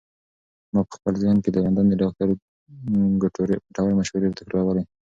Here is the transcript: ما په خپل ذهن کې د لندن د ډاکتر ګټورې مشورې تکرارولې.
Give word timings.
ما 0.73 0.81
په 0.89 0.93
خپل 0.97 1.13
ذهن 1.23 1.37
کې 1.43 1.49
د 1.51 1.57
لندن 1.65 1.85
د 1.89 1.93
ډاکتر 2.01 2.27
ګټورې 3.21 3.97
مشورې 3.99 4.37
تکرارولې. 4.39 4.83